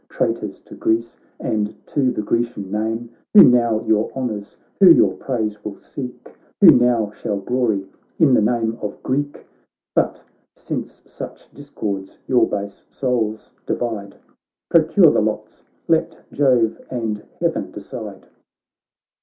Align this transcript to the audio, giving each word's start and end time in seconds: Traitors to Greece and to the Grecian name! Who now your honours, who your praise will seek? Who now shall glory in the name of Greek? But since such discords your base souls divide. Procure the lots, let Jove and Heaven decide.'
Traitors 0.09 0.59
to 0.61 0.73
Greece 0.73 1.15
and 1.39 1.75
to 1.85 2.09
the 2.11 2.23
Grecian 2.23 2.71
name! 2.71 3.11
Who 3.35 3.43
now 3.43 3.81
your 3.81 4.11
honours, 4.15 4.57
who 4.79 4.89
your 4.89 5.13
praise 5.15 5.63
will 5.63 5.75
seek? 5.75 6.35
Who 6.59 6.71
now 6.71 7.11
shall 7.11 7.37
glory 7.37 7.85
in 8.17 8.33
the 8.33 8.41
name 8.41 8.79
of 8.81 9.03
Greek? 9.03 9.45
But 9.93 10.23
since 10.55 11.03
such 11.05 11.51
discords 11.51 12.17
your 12.27 12.49
base 12.49 12.83
souls 12.89 13.53
divide. 13.67 14.15
Procure 14.71 15.11
the 15.11 15.21
lots, 15.21 15.63
let 15.87 16.19
Jove 16.31 16.81
and 16.89 17.23
Heaven 17.39 17.69
decide.' 17.69 18.25